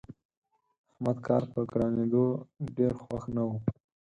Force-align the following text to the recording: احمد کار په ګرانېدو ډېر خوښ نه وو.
احمد 0.91 1.17
کار 1.27 1.43
په 1.51 1.59
ګرانېدو 1.71 2.25
ډېر 2.77 2.93
خوښ 3.03 3.23
نه 3.35 3.43
وو. 3.47 3.57